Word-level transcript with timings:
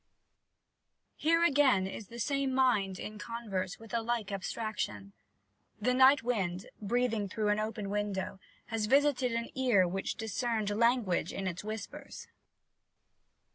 Here 1.15 1.43
again 1.43 1.85
is 1.85 2.07
the 2.07 2.17
same 2.17 2.55
mind 2.55 2.97
in 2.97 3.19
converse 3.19 3.77
with 3.77 3.93
a 3.93 4.01
like 4.01 4.31
abstraction. 4.31 5.13
"The 5.79 5.93
Night 5.93 6.23
Wind," 6.23 6.65
breathing 6.81 7.29
through 7.29 7.49
an 7.49 7.59
open 7.59 7.87
window, 7.87 8.39
has 8.73 8.87
visited 8.87 9.33
an 9.33 9.51
ear 9.53 9.87
which 9.87 10.15
discerned 10.15 10.71
language 10.71 11.31
in 11.31 11.45
its 11.45 11.63
whispers. 11.63 12.25